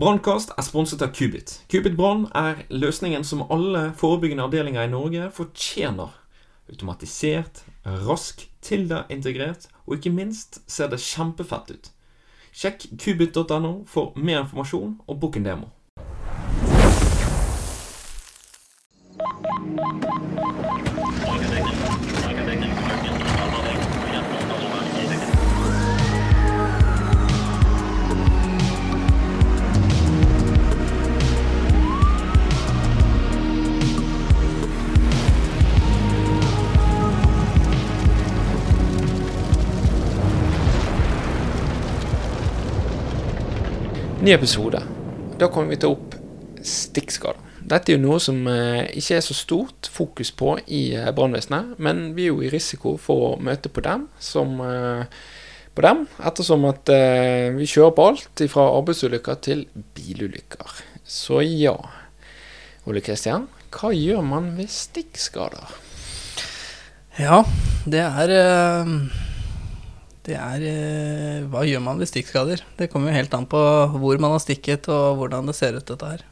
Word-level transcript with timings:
Brannkast 0.00 0.54
er 0.56 0.64
sponset 0.64 1.02
av 1.04 1.10
Kubit. 1.12 1.58
Kubit 1.68 1.92
Brann 1.92 2.22
er 2.32 2.62
løsningen 2.72 3.20
som 3.20 3.42
alle 3.52 3.90
forebyggende 4.00 4.46
avdelinger 4.46 4.86
i 4.86 4.88
Norge 4.88 5.26
fortjener. 5.36 6.14
Automatisert, 6.72 7.60
rask, 7.84 8.46
Tilda 8.64 9.02
integrert, 9.12 9.66
og 9.84 9.98
ikke 9.98 10.14
minst 10.16 10.62
ser 10.72 10.88
det 10.88 11.02
kjempefett 11.04 11.74
ut. 11.74 11.90
Sjekk 12.56 12.86
kubit.no 12.96 13.74
for 13.92 14.16
mer 14.16 14.46
informasjon 14.46 14.96
og 15.04 15.20
book 15.20 15.36
en 15.36 15.50
demo. 15.50 15.68
Ny 44.30 44.34
episode. 44.36 44.78
Da 45.42 45.48
kommer 45.50 45.72
vi 45.72 45.76
til 45.82 45.90
opp 45.90 46.12
stikkskader. 46.62 47.40
Dette 47.66 47.90
er 47.90 47.96
jo 47.96 48.02
noe 48.04 48.18
som 48.22 48.36
eh, 48.46 48.86
ikke 49.00 49.16
er 49.16 49.24
så 49.26 49.34
stort 49.34 49.88
fokus 49.90 50.28
på 50.38 50.52
i 50.70 50.92
eh, 50.94 51.08
brannvesenet, 51.16 51.72
men 51.82 52.12
vi 52.14 52.28
er 52.28 52.30
jo 52.30 52.44
i 52.46 52.50
risiko 52.52 52.92
for 52.94 53.24
å 53.24 53.30
møte 53.42 53.72
på 53.74 53.82
dem 53.82 54.04
som 54.22 54.52
eh, 54.62 55.16
på 55.74 55.82
dem, 55.82 56.04
ettersom 56.22 56.68
at 56.70 56.92
vi 57.56 57.66
kjører 57.72 57.96
på 57.96 58.04
alt 58.12 58.44
fra 58.52 58.68
arbeidsulykker 58.76 59.40
til 59.48 59.64
bilulykker. 59.98 60.78
Så 61.02 61.42
ja, 61.42 61.74
Ole 62.86 63.02
Kristian, 63.02 63.48
hva 63.74 63.90
gjør 63.90 64.22
man 64.30 64.52
ved 64.60 64.70
stikkskader? 64.70 65.74
Ja, 67.18 67.42
det 67.82 68.06
er 68.06 68.36
Det 70.30 70.36
er 70.38 70.64
eh, 70.70 71.46
Hva 71.50 71.64
gjør 71.66 71.82
man 71.82 71.98
ved 72.00 72.10
stikkskader? 72.10 72.62
Det 72.78 72.90
kommer 72.92 73.10
jo 73.10 73.18
helt 73.18 73.34
an 73.34 73.48
på 73.50 73.60
hvor 73.96 74.22
man 74.22 74.36
har 74.36 74.42
stikket, 74.42 74.88
og 74.92 75.18
hvordan 75.20 75.50
det 75.50 75.56
ser 75.58 75.78
ut, 75.78 75.86
dette 75.88 76.12
her. 76.14 76.24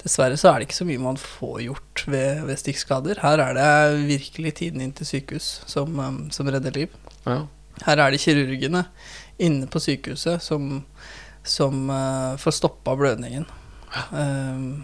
Dessverre 0.00 0.38
så 0.40 0.50
er 0.50 0.58
det 0.58 0.68
ikke 0.68 0.80
så 0.80 0.88
mye 0.88 1.02
man 1.02 1.18
får 1.20 1.56
gjort 1.66 2.04
ved, 2.08 2.44
ved 2.48 2.60
stikkskader. 2.60 3.20
Her 3.22 3.42
er 3.44 3.56
det 3.58 4.06
virkelig 4.08 4.54
tiden 4.62 4.82
inn 4.82 4.94
til 4.96 5.08
sykehus 5.08 5.50
som, 5.70 5.96
eh, 6.02 6.20
som 6.34 6.50
redder 6.50 6.74
liv. 6.74 6.94
Ja. 7.24 7.44
Her 7.86 8.04
er 8.04 8.12
det 8.12 8.20
kirurgene 8.20 8.84
inne 9.40 9.68
på 9.70 9.80
sykehuset 9.80 10.42
som, 10.44 10.82
som 11.46 11.86
uh, 11.88 12.36
får 12.36 12.52
stoppa 12.58 12.92
blødningen. 12.98 13.46
Um, 14.12 14.82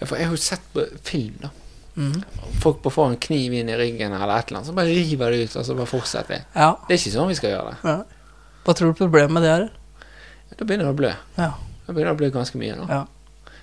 Ja, 0.00 0.06
For 0.06 0.16
jeg 0.16 0.30
har 0.30 0.36
jo 0.36 0.40
sett 0.40 0.62
på 0.74 0.84
film, 1.06 1.36
da. 1.42 1.50
Mhm. 1.94 2.22
Folk 2.60 2.82
bare 2.84 2.92
får 2.92 3.10
en 3.10 3.20
kniv 3.26 3.54
inn 3.56 3.68
i 3.72 3.76
ryggen 3.78 4.12
eller 4.12 4.34
et 4.36 4.50
eller 4.50 4.60
annet, 4.60 4.68
så 4.68 4.76
bare 4.76 4.92
river 4.92 5.30
det 5.32 5.44
ut, 5.48 5.56
og 5.56 5.64
så 5.66 5.76
bare 5.78 5.90
fortsetter 5.90 6.34
de. 6.36 6.40
Ja. 6.54 6.70
Det 6.86 6.94
er 6.94 7.00
ikke 7.00 7.14
sånn 7.16 7.30
vi 7.30 7.38
skal 7.38 7.54
gjøre 7.56 7.72
det. 7.74 7.78
ja. 7.84 7.98
Hva 8.66 8.74
tror 8.76 8.92
du 8.92 8.98
problemet 8.98 9.32
med 9.32 9.42
det 9.46 9.50
er? 9.56 9.62
Da 10.58 10.66
begynner 10.66 10.90
det 10.90 10.92
å 10.92 10.98
blø. 10.98 11.10
Ja. 11.40 11.52
Da 11.86 11.92
begynner 11.94 12.10
det 12.10 12.16
å 12.16 12.20
blø 12.20 12.28
ganske 12.34 12.58
mye. 12.60 12.74
da. 12.76 12.98
Ja. 13.00 13.54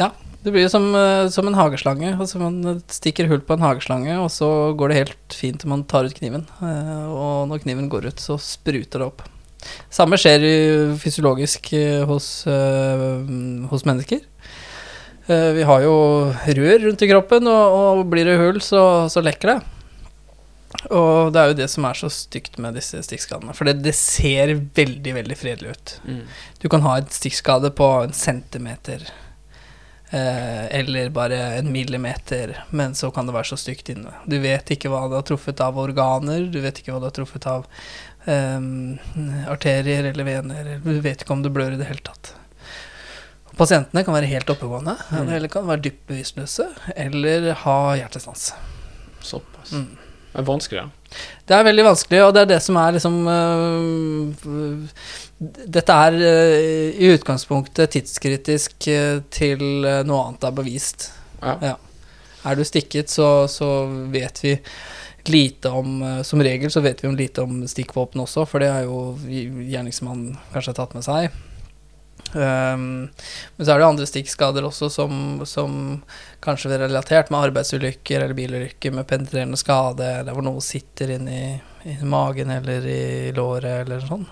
ja. 0.00 0.08
Det 0.42 0.50
blir 0.50 0.66
som, 0.72 0.88
eh, 0.96 1.28
som 1.30 1.46
en 1.46 1.54
hageslange. 1.54 2.16
Altså 2.18 2.40
man 2.40 2.80
stikker 2.90 3.28
hull 3.30 3.42
på 3.46 3.54
en 3.54 3.62
hageslange, 3.62 4.16
og 4.18 4.30
så 4.34 4.48
går 4.74 4.90
det 4.90 4.96
helt 5.02 5.36
fint 5.36 5.60
til 5.62 5.70
man 5.70 5.84
tar 5.84 6.08
ut 6.08 6.16
kniven. 6.16 6.48
Eh, 6.64 7.04
Og 7.12 7.46
når 7.52 7.62
kniven 7.62 7.88
går 7.92 8.08
ut, 8.10 8.18
så 8.18 8.38
spruter 8.42 9.04
det 9.04 9.06
opp. 9.06 9.22
Samme 9.92 10.16
skjer 10.18 10.96
fysiologisk 10.98 11.68
eh, 11.78 12.02
hos, 12.08 12.30
hos 13.70 13.84
mennesker. 13.86 14.24
Eh, 15.26 15.52
Vi 15.58 15.62
har 15.62 15.84
jo 15.84 15.94
rør 16.32 16.78
rundt 16.86 17.02
i 17.02 17.10
kroppen, 17.10 17.46
og, 17.46 17.78
og 17.78 18.06
blir 18.10 18.26
det 18.26 18.38
hull, 18.40 18.60
så, 18.64 19.08
så 19.12 19.22
lekker 19.22 19.54
det. 19.54 19.60
Og 20.90 21.30
det 21.32 21.38
er 21.40 21.50
jo 21.50 21.58
det 21.60 21.68
som 21.70 21.84
er 21.86 21.98
så 21.98 22.08
stygt 22.10 22.56
med 22.62 22.74
disse 22.78 22.98
stikkskadene. 23.06 23.54
For 23.54 23.68
det, 23.68 23.76
det 23.84 23.94
ser 23.94 24.54
veldig, 24.74 25.12
veldig 25.20 25.36
fredelig 25.38 25.74
ut. 25.76 25.92
Mm. 26.08 26.22
Du 26.62 26.68
kan 26.72 26.82
ha 26.86 26.96
en 26.98 27.10
stikkskade 27.12 27.70
på 27.78 27.88
en 28.02 28.14
centimeter, 28.16 29.04
eh, 30.10 30.64
eller 30.80 31.12
bare 31.14 31.38
en 31.60 31.70
millimeter, 31.72 32.56
men 32.70 32.96
så 32.98 33.12
kan 33.14 33.28
det 33.28 33.36
være 33.36 33.52
så 33.52 33.60
stygt 33.60 33.92
inne. 33.94 34.16
Du 34.26 34.38
vet 34.42 34.74
ikke 34.74 34.90
hva 34.90 35.04
det 35.08 35.20
har 35.20 35.28
truffet 35.30 35.62
av 35.62 35.78
organer, 35.78 36.48
du 36.50 36.58
vet 36.64 36.82
ikke 36.82 36.96
hva 36.96 37.04
det 37.04 37.12
har 37.12 37.18
truffet 37.20 37.46
av 37.52 37.68
eh, 38.26 38.68
arterier 39.52 40.10
eller 40.10 40.26
vener, 40.32 40.76
du 40.82 40.94
vet 41.04 41.22
ikke 41.22 41.36
om 41.36 41.44
du 41.46 41.52
blør 41.52 41.76
i 41.76 41.82
det 41.84 41.92
hele 41.92 42.02
tatt. 42.10 42.34
Pasientene 43.58 44.04
kan 44.04 44.14
være 44.16 44.30
helt 44.30 44.48
oppegående, 44.50 44.96
Mm. 45.10 45.28
eller 45.28 45.48
kan 45.48 45.66
være 45.68 45.82
dypt 45.84 46.06
bevisstløse, 46.08 46.68
eller 46.96 47.52
ha 47.52 47.96
hjertestans. 48.00 48.52
Såpass. 49.20 49.72
Mm. 49.72 49.98
Det 50.32 50.40
er 50.40 50.46
vanskelig, 50.48 50.80
ja. 50.80 50.88
Det 51.44 51.56
er 51.56 51.64
veldig 51.66 51.84
vanskelig, 51.84 52.22
og 52.24 52.32
det 52.32 52.40
er 52.40 52.50
det 52.54 52.62
som 52.64 52.76
er 52.80 52.94
liksom 52.96 53.16
uh, 53.28 54.32
Dette 55.76 55.92
er 56.06 56.16
uh, 56.16 56.88
i 56.96 57.10
utgangspunktet 57.12 57.92
tidskritisk 57.92 58.88
uh, 58.88 59.20
til 59.28 59.60
noe 60.08 60.22
annet 60.24 60.48
er 60.48 60.56
bevist. 60.56 61.10
Ja. 61.42 61.58
Ja. 61.60 61.76
Er 62.48 62.56
du 62.56 62.64
stikket, 62.64 63.12
så, 63.12 63.46
så 63.46 63.84
vet 64.10 64.40
vi 64.42 64.56
lite 65.28 65.70
om 65.70 66.00
Som 66.26 66.40
regel 66.42 66.70
så 66.74 66.80
vet 66.82 66.98
vi 67.04 67.06
om 67.06 67.14
lite 67.14 67.44
om 67.44 67.60
stikkvåpen 67.68 68.24
også, 68.24 68.42
for 68.48 68.58
det 68.58 68.72
er 68.72 68.88
jo 68.88 69.14
gjerningsmannen 69.28 70.38
kanskje 70.50 70.72
har 70.72 70.80
tatt 70.80 70.96
med 70.96 71.04
seg. 71.06 71.36
Um, 72.32 73.10
men 73.56 73.66
så 73.66 73.74
er 73.74 73.82
det 73.82 73.86
andre 73.86 74.06
stikkskader 74.08 74.64
også 74.64 74.88
som, 74.92 75.42
som 75.48 75.74
kanskje 76.44 76.70
er 76.72 76.86
relatert 76.86 77.32
med 77.32 77.50
arbeidsulykker 77.50 78.24
eller 78.24 78.36
bilulykker 78.38 78.94
med 78.96 79.08
penetrerende 79.10 79.60
skade, 79.60 80.08
eller 80.22 80.36
hvor 80.36 80.46
noe 80.46 80.64
sitter 80.64 81.12
inni 81.18 81.42
i 81.84 81.98
magen 82.06 82.54
eller 82.54 82.86
i 82.88 83.04
låret 83.36 83.82
eller 83.84 84.04
sånn. 84.06 84.24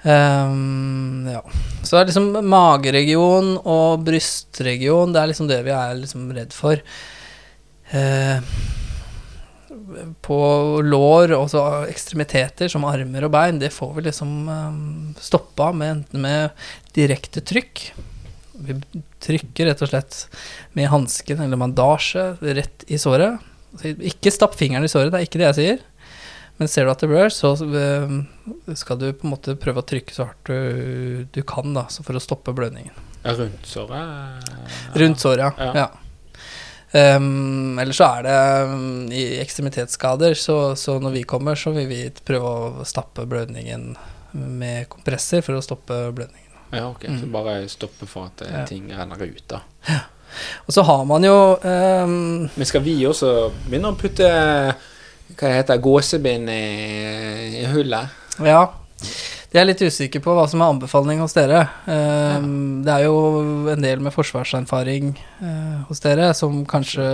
Um, 0.00 1.28
ja. 1.28 1.42
Så 1.82 1.96
det 1.96 2.00
er 2.00 2.10
liksom 2.10 2.48
mageregion 2.48 3.56
og 3.60 4.04
brystregion, 4.06 5.12
det 5.12 5.20
er 5.20 5.32
liksom 5.32 5.50
det 5.50 5.60
vi 5.66 5.74
er 5.76 5.98
liksom 6.00 6.30
redd 6.36 6.56
for. 6.56 6.80
Eh, 7.90 8.38
på 10.24 10.38
lår 10.84 11.34
og 11.36 11.48
så 11.52 11.64
ekstremiteter 11.90 12.70
som 12.72 12.86
armer 12.88 13.26
og 13.26 13.32
bein, 13.34 13.60
det 13.62 13.72
får 13.74 13.92
vi 13.96 14.06
liksom 14.08 14.32
um, 14.48 14.80
stoppa 15.20 15.70
med 15.76 15.94
enten 15.96 16.24
med 16.24 16.64
direkte 16.96 17.42
trykk. 17.46 17.84
Vi 18.60 18.76
trykker 19.24 19.70
rett 19.70 19.84
og 19.84 19.92
slett 19.92 20.24
med 20.76 20.90
hansken 20.92 21.40
eller 21.44 21.60
bandasje 21.60 22.32
rett 22.40 22.84
i 22.88 22.98
såret. 23.00 23.40
Ikke 23.84 24.32
stapp 24.34 24.58
fingeren 24.58 24.84
i 24.84 24.92
såret, 24.92 25.12
det 25.12 25.20
er 25.20 25.28
ikke 25.28 25.40
det 25.40 25.48
jeg 25.50 25.60
sier. 25.60 25.86
Men 26.60 26.68
ser 26.68 26.84
du 26.84 26.92
at 26.92 27.00
det 27.00 27.08
blør, 27.08 27.30
så 27.32 27.54
um, 27.56 28.18
skal 28.76 28.98
du 29.00 29.06
på 29.16 29.24
en 29.24 29.32
måte 29.32 29.56
prøve 29.56 29.80
å 29.80 29.86
trykke 29.86 30.12
så 30.12 30.28
hardt 30.28 30.50
du, 30.50 31.24
du 31.32 31.40
kan 31.48 31.72
da, 31.72 31.86
så 31.88 32.04
for 32.04 32.18
å 32.18 32.20
stoppe 32.20 32.52
blødningen. 32.56 32.92
Rundt 33.24 33.66
såret? 33.68 34.52
Rundt 35.00 35.22
såret, 35.24 35.56
ja. 35.56 35.72
Ja. 35.76 35.88
Ja. 36.92 37.16
Um, 37.16 37.78
eller 37.78 37.92
så 37.94 38.06
er 38.18 38.22
det 38.26 38.36
um, 38.72 39.12
i 39.14 39.24
ekstremitetsskader, 39.40 40.34
så, 40.34 40.74
så 40.76 40.96
når 40.98 41.12
vi 41.14 41.22
kommer, 41.22 41.54
så 41.54 41.70
vil 41.74 41.86
vi 41.86 42.00
prøve 42.26 42.50
å 42.80 42.84
stappe 42.88 43.26
blødningen 43.30 43.92
med 44.32 44.88
kompresser 44.90 45.42
for 45.46 45.54
å 45.58 45.62
stoppe 45.62 46.00
blødningen. 46.16 46.50
Ja, 46.72 46.88
ok. 46.90 47.04
Så 47.06 47.26
Mm. 47.26 47.32
bare 47.32 47.54
stoppe 47.68 48.06
for 48.06 48.26
at 48.30 48.42
eh, 48.46 48.52
Ja. 48.60 48.64
ting 48.66 48.90
renner 48.94 49.22
ut, 49.22 49.42
da. 49.48 49.60
Og 50.66 50.74
så 50.74 50.82
har 50.86 51.04
man 51.04 51.22
jo 51.26 51.58
um, 51.62 52.48
Men 52.54 52.66
skal 52.66 52.80
vi 52.84 52.94
også 53.06 53.50
begynne 53.66 53.90
å 53.90 53.98
putte 53.98 54.28
hva 55.38 55.50
heter 55.54 55.78
gåsebind 55.82 56.50
i, 56.50 57.62
i 57.62 57.64
hullet? 57.70 58.08
Ja. 58.46 58.68
Jeg 59.50 59.64
er 59.64 59.66
litt 59.66 59.80
usikker 59.82 60.22
på 60.22 60.30
hva 60.36 60.44
som 60.46 60.60
er 60.62 60.70
anbefaling 60.70 61.18
hos 61.24 61.34
dere. 61.34 61.64
Um, 61.90 62.84
Det 62.86 62.92
er 62.94 63.08
jo 63.08 63.16
en 63.72 63.82
del 63.82 64.02
med 64.02 64.14
forsvarserfaring 64.14 65.10
eh, 65.18 65.80
hos 65.88 66.02
dere 66.04 66.28
som 66.38 66.62
kanskje, 66.70 67.06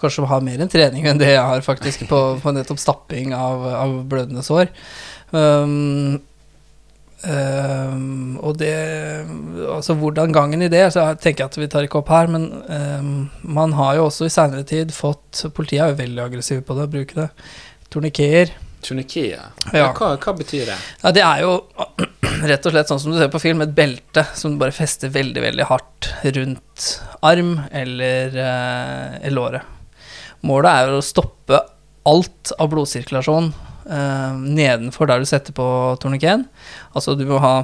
kanskje 0.00 0.30
har 0.30 0.40
mer 0.44 0.64
enn 0.64 0.72
trening 0.72 1.04
enn 1.06 1.20
det 1.20 1.34
jeg 1.34 1.44
har 1.44 1.60
faktisk 1.66 2.06
på, 2.08 2.22
på 2.40 2.54
nettopp 2.56 2.80
stapping 2.80 3.36
av, 3.36 3.68
av 3.68 3.98
blødende 4.08 4.44
sår. 4.46 4.72
Um, 5.32 6.22
um, 7.28 8.40
og 8.40 8.58
det 8.60 8.72
Altså 9.68 9.96
hvordan 10.00 10.32
gangen 10.32 10.64
i 10.64 10.72
det, 10.72 10.86
så 10.92 11.04
jeg 11.10 11.20
tenker 11.20 11.44
jeg 11.44 11.52
at 11.52 11.60
vi 11.60 11.72
tar 11.76 11.84
ikke 11.84 12.00
opp 12.00 12.16
her, 12.16 12.32
men 12.32 12.48
um, 12.64 13.14
man 13.44 13.76
har 13.76 14.00
jo 14.00 14.08
også 14.08 14.24
i 14.24 14.32
seinere 14.32 14.64
tid 14.64 14.92
fått 14.96 15.44
Politiet 15.52 15.84
er 15.84 15.92
jo 15.92 16.00
veldig 16.00 16.28
aggressive 16.30 16.64
på 16.64 16.80
det, 16.80 16.88
å 16.88 16.96
bruke 16.96 17.24
det. 17.26 17.32
Tornikeer. 17.92 18.56
Tunikia? 18.82 19.48
Ja. 19.72 19.90
Hva, 19.94 20.14
hva 20.18 20.34
betyr 20.36 20.66
det? 20.68 20.78
Ja, 21.02 21.12
det 21.14 21.22
er 21.24 21.42
jo 21.44 21.52
rett 22.50 22.66
og 22.66 22.74
slett 22.74 22.90
sånn 22.90 23.02
som 23.02 23.14
du 23.14 23.20
ser 23.20 23.30
på 23.32 23.40
film, 23.42 23.62
et 23.64 23.74
belte 23.76 24.24
som 24.38 24.54
du 24.54 24.60
bare 24.60 24.74
fester 24.74 25.12
veldig, 25.14 25.42
veldig 25.44 25.68
hardt 25.70 26.10
rundt 26.36 26.88
arm 27.22 27.54
eller 27.70 28.38
eh, 28.44 29.28
låret. 29.30 29.68
Målet 30.42 30.72
er 30.72 30.96
å 30.96 31.04
stoppe 31.04 31.60
alt 32.08 32.50
av 32.58 32.72
blodsirkulasjon 32.72 33.52
eh, 33.86 34.32
nedenfor 34.42 35.10
der 35.10 35.22
du 35.22 35.28
setter 35.28 35.54
på 35.54 35.66
torniken. 36.02 36.48
Altså 36.96 37.14
du 37.18 37.24
må 37.28 37.38
ha 37.42 37.60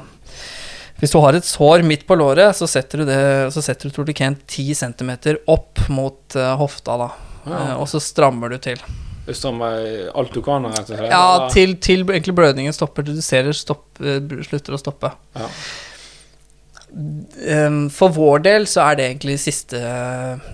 Hvis 0.99 1.13
du 1.15 1.19
har 1.23 1.35
et 1.35 1.47
sår 1.47 1.85
midt 1.87 2.07
på 2.07 2.17
låret, 2.19 2.57
så 2.59 2.67
setter 2.67 3.03
du, 3.03 3.05
det, 3.07 3.19
så 3.55 3.63
setter 3.63 3.87
du 3.87 3.95
torniken 3.95 4.39
10 4.47 4.75
cm 4.75 5.13
opp 5.47 5.85
mot 5.95 6.39
eh, 6.39 6.55
hofta, 6.59 6.97
da. 6.99 7.11
Ja. 7.45 7.59
Eh, 7.59 7.75
og 7.79 7.87
så 7.91 8.03
strammer 8.03 8.51
du 8.51 8.59
til. 8.63 8.83
Alt 9.29 10.33
du 10.35 10.41
kan, 10.45 10.65
rett 10.65 10.89
og 10.89 10.95
slett? 10.95 11.11
Ja, 11.13 11.49
til, 11.53 11.77
til 11.83 12.07
egentlig 12.07 12.35
blødningen 12.39 12.73
stopper, 12.73 13.05
Til 13.05 13.19
du 13.19 13.53
stopp, 13.57 13.87
eh, 14.01 14.19
slutter 14.49 14.77
å 14.77 14.81
stoppe. 14.81 15.13
Ja. 15.37 15.51
For 17.93 18.09
vår 18.17 18.41
del 18.47 18.65
så 18.67 18.81
er 18.87 18.97
det 18.97 19.05
egentlig 19.11 19.35
siste 19.43 19.77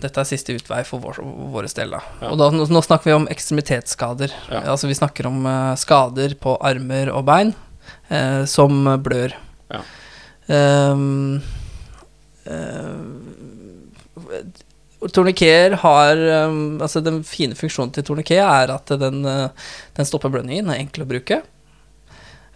Dette 0.03 0.19
er 0.19 0.27
siste 0.27 0.57
utvei 0.57 0.81
for 0.83 0.99
vår, 0.99 1.21
våres 1.55 1.77
del. 1.79 1.95
Da. 1.95 2.01
Ja. 2.25 2.33
Og 2.33 2.41
da, 2.41 2.51
nå, 2.51 2.83
snakker 2.83 3.13
vi 3.13 3.15
om 3.15 3.29
ekstremitetsskader. 3.31 4.35
Ja. 4.51 4.65
Altså 4.75 4.91
vi 4.91 4.99
snakker 4.99 5.31
om 5.31 5.47
eh, 5.47 5.75
skader 5.79 6.35
på 6.41 6.57
armer 6.59 7.13
og 7.15 7.25
bein 7.31 7.55
eh, 8.11 8.43
som 8.51 8.83
blør. 9.05 9.37
Ja. 9.71 9.83
Um, 10.51 11.41
eh, 12.45 12.99
Torniker 15.13 15.77
har 15.83 16.17
em, 16.17 16.81
Altså 16.83 17.03
den 17.05 17.23
fine 17.27 17.57
funksjonen 17.59 17.93
til 17.95 18.07
torniké 18.07 18.39
er 18.41 18.73
at 18.75 18.93
den, 19.01 19.25
eh, 19.29 19.67
den 19.97 20.09
stopper 20.09 20.33
blødningen, 20.33 20.71
er 20.71 20.81
enkel 20.83 21.05
å 21.05 21.11
bruke. 21.11 21.41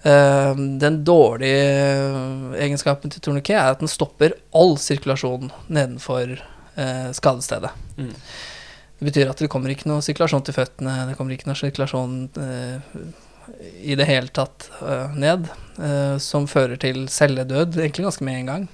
Eh, 0.02 0.54
den 0.84 1.00
dårlige 1.04 2.60
egenskapen 2.62 3.12
til 3.12 3.24
torniké 3.24 3.56
er 3.56 3.74
at 3.74 3.82
den 3.82 3.90
stopper 3.90 4.36
all 4.54 4.76
sirkulasjon 4.78 5.50
nedenfor 5.68 6.38
eh, 6.38 7.10
skadestedet. 7.16 7.74
Mm. 7.98 8.14
Det 8.98 9.10
betyr 9.12 9.30
at 9.30 9.38
det 9.42 9.50
kommer 9.50 9.70
ikke 9.70 9.90
noe 9.90 10.02
sirkulasjon 10.02 10.46
til 10.46 10.56
føttene, 10.56 11.04
det 11.10 11.18
kommer 11.18 11.34
ikke 11.34 11.50
noe 11.50 11.58
sirkulasjon 11.58 12.16
i 13.78 13.94
det 13.94 14.06
hele 14.08 14.32
tatt 14.34 14.66
ned, 15.14 15.46
som 16.18 16.48
fører 16.50 16.74
til 16.82 17.06
celledød 17.06 17.78
egentlig 17.78 18.08
ganske 18.08 18.26
med 18.26 18.40
en 18.40 18.50
gang. 18.50 18.66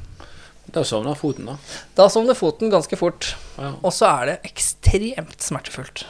Da 0.75 0.83
sovner 0.87 1.15
foten, 1.19 1.47
da. 1.47 1.57
Da 1.95 2.09
sovner 2.11 2.35
foten 2.39 2.73
ganske 2.73 2.99
fort, 2.99 3.35
Ja. 3.59 3.75
og 3.83 3.93
så 3.95 4.11
er 4.11 4.27
det 4.27 4.51
ekstremt 4.51 5.41
smertefullt. 5.43 6.05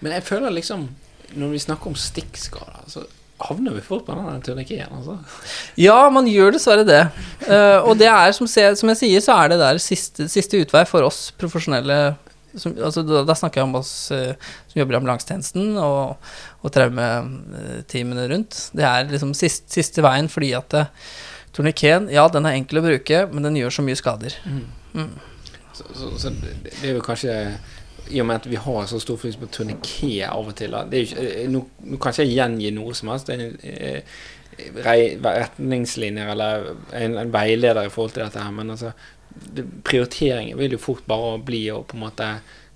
Men 0.00 0.12
jeg 0.12 0.24
føler 0.24 0.50
liksom 0.50 0.88
Når 1.32 1.48
vi 1.48 1.58
snakker 1.58 1.86
om 1.88 1.94
stikkskader, 1.96 2.82
så 2.92 3.06
havner 3.40 3.72
vi 3.72 3.80
fort 3.80 4.04
på 4.04 4.12
den 4.12 4.42
turnikeen, 4.44 4.90
altså. 4.92 5.14
Ja, 5.80 6.10
man 6.12 6.26
gjør 6.28 6.52
dessverre 6.52 6.84
det. 6.84 7.00
Uh, 7.46 7.80
og 7.88 7.96
det 7.96 8.06
er, 8.10 8.34
som, 8.36 8.46
se, 8.46 8.66
som 8.76 8.92
jeg 8.92 9.00
sier, 9.00 9.24
så 9.24 9.38
er 9.40 9.48
det 9.48 9.58
der 9.62 9.80
siste, 9.80 10.28
siste 10.28 10.60
utvei 10.60 10.84
for 10.84 11.08
oss 11.08 11.30
profesjonelle 11.40 12.16
som, 12.52 12.74
altså, 12.76 13.00
da, 13.00 13.22
da 13.24 13.36
snakker 13.38 13.62
jeg 13.62 13.70
om 13.70 13.78
oss 13.80 13.92
uh, 14.12 14.34
som 14.68 14.82
jobber 14.82 14.98
i 14.98 15.00
ambulansetjenesten 15.00 15.76
og, 15.80 16.32
og 16.60 16.74
traumeteamene 16.74 18.28
rundt. 18.34 18.58
Det 18.76 18.84
er 18.84 19.08
liksom 19.08 19.32
sist, 19.38 19.70
siste 19.72 20.04
veien 20.04 20.28
fordi 20.32 20.52
at 20.58 20.76
uh, 20.76 21.12
turnikeen, 21.52 22.08
ja, 22.12 22.24
den 22.32 22.48
er 22.48 22.56
enkel 22.56 22.80
å 22.80 22.86
bruke, 22.86 23.26
men 23.32 23.46
den 23.46 23.60
gjør 23.60 23.78
så 23.78 23.84
mye 23.86 23.98
skader. 23.98 24.36
Mm. 24.44 25.14
Så, 25.72 25.86
så, 25.96 26.10
så 26.20 26.34
det, 26.36 26.74
er 26.82 26.98
jo 26.98 27.04
kanskje 27.04 27.34
I 28.12 28.20
og 28.20 28.28
med 28.28 28.42
at 28.42 28.48
vi 28.50 28.60
har 28.60 28.86
så 28.90 29.00
stor 29.00 29.16
fokus 29.16 29.38
på 29.40 29.48
turniké 29.54 30.12
av 30.28 30.50
og 30.50 30.54
til 30.58 30.74
ikke, 30.74 31.24
eh, 31.24 31.48
nå, 31.48 31.62
nå 31.88 32.00
kan 32.02 32.12
ikke 32.12 32.28
gjengi 32.28 32.72
noe 32.76 32.94
som 32.98 33.12
helst. 33.12 33.30
Det 33.30 33.38
er 33.38 33.44
en, 33.46 33.58
eh, 33.62 34.22
retningslinjer 34.84 36.32
eller 36.34 36.66
en, 36.98 37.16
en 37.22 37.32
veileder 37.32 37.86
i 37.86 37.92
forhold 37.92 38.12
til 38.16 38.26
dette 38.26 38.42
her, 38.42 38.52
men 38.52 38.74
altså 38.74 38.92
det, 39.32 39.64
prioriteringen 39.86 40.58
vil 40.58 40.76
jo 40.76 40.82
fort 40.82 41.06
bare 41.08 41.38
bli 41.44 41.64
å 41.72 41.80
på 41.88 41.96
en 41.96 42.04
måte 42.04 42.28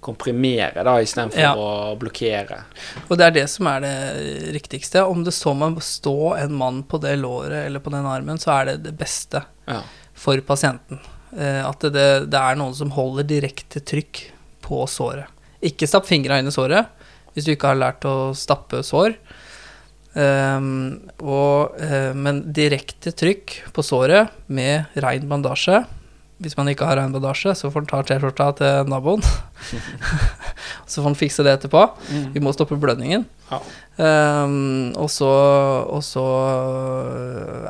komprimere 0.06 0.84
da, 0.86 0.94
istedenfor 1.02 1.42
Ja. 1.42 1.52
å 1.58 1.96
blokkere. 1.98 2.62
Og 3.08 3.18
det 3.18 3.26
er 3.26 3.34
det 3.40 3.46
som 3.50 3.66
er 3.70 3.80
det 3.84 4.54
riktigste. 4.56 5.02
Om 5.04 5.24
det 5.26 5.34
så 5.34 5.54
må 5.58 5.72
stå 5.82 6.36
en 6.38 6.54
mann 6.54 6.82
på 6.84 7.00
det 7.02 7.16
låret 7.18 7.66
eller 7.66 7.82
på 7.82 7.90
den 7.94 8.06
armen, 8.06 8.38
så 8.38 8.54
er 8.60 8.64
det 8.72 8.82
det 8.84 8.96
beste 8.98 9.44
Ja. 9.66 9.82
for 10.14 10.38
pasienten. 10.40 11.00
Eh, 11.36 11.62
at 11.66 11.80
det, 11.80 12.30
det 12.30 12.38
er 12.40 12.56
noen 12.56 12.74
som 12.74 12.90
holder 12.90 13.26
direkte 13.26 13.82
trykk 13.84 14.30
på 14.62 14.86
såret. 14.88 15.26
Ikke 15.62 15.88
stapp 15.88 16.06
fingra 16.06 16.38
inn 16.38 16.46
i 16.48 16.54
såret 16.54 16.86
hvis 17.34 17.44
du 17.44 17.52
ikke 17.52 17.68
har 17.74 17.76
lært 17.76 18.06
å 18.08 18.32
stappe 18.34 18.80
sår. 18.86 19.16
Um, 20.16 21.10
og, 21.20 21.74
uh, 21.76 22.14
men 22.16 22.38
direkte 22.56 23.12
trykk 23.12 23.58
på 23.76 23.82
såret 23.84 24.30
med 24.48 24.86
rein 24.96 25.26
bandasje. 25.28 25.82
Hvis 26.42 26.56
man 26.58 26.68
ikke 26.68 26.84
har 26.84 27.00
en 27.00 27.14
bandasje, 27.14 27.54
så 27.56 27.70
får 27.72 27.84
man 27.84 27.90
ta 27.90 28.02
T-skjorta 28.04 28.50
til 28.58 28.90
naboen. 28.92 29.24
så 30.90 31.00
får 31.00 31.06
man 31.08 31.18
fikse 31.18 31.46
det 31.46 31.54
etterpå. 31.56 31.86
Vi 32.34 32.42
må 32.44 32.52
stoppe 32.52 32.76
blødningen. 32.80 33.24
Ja. 33.48 33.60
Um, 33.96 34.92
og, 35.00 35.08
så, 35.10 35.30
og 35.88 36.02
så 36.04 36.26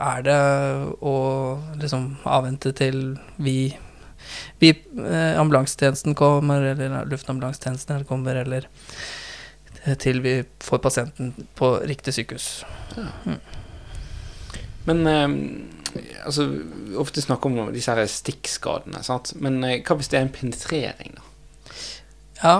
er 0.02 0.26
det 0.26 0.40
å 0.98 1.16
liksom 1.78 2.16
avvente 2.26 2.74
til 2.74 3.12
vi 3.38 3.76
vi 4.58 4.72
eh, 4.72 5.40
ambulansetjenesten 5.40 6.14
kommer, 6.14 6.62
eller 6.72 7.04
luftambulansetjenesten 7.10 8.04
kommer, 8.08 8.34
eller 8.40 8.68
til 10.02 10.20
vi 10.24 10.40
får 10.64 10.80
pasienten 10.82 11.32
på 11.54 11.76
riktig 11.86 12.16
sykehus. 12.16 12.64
Men 14.88 15.06
eh, 15.06 15.28
altså, 16.24 16.46
ofte 17.02 17.24
snakker 17.24 17.50
om 17.50 17.72
disse 17.74 17.92
her 17.94 18.08
stikkskadene, 18.10 19.02
sant? 19.06 19.34
Men 19.42 19.60
eh, 19.64 19.80
hva 19.86 19.98
hvis 19.98 20.10
det 20.12 20.20
er 20.20 20.26
en 20.26 20.34
penetrering, 20.34 21.18
da? 21.18 21.74
Ja. 22.42 22.56